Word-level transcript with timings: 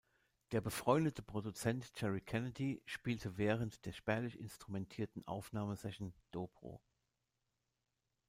Der 0.51 0.61
befreundete 0.61 1.21
Produzent 1.21 1.91
Jerry 1.95 2.21
Kennedy 2.21 2.81
spielte 2.87 3.37
während 3.37 3.85
der 3.85 3.91
spärlich 3.91 4.39
instrumentierten 4.39 5.27
Aufnahmesession 5.27 6.11
Dobro. 6.31 6.81